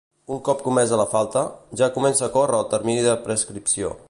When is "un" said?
0.35-0.37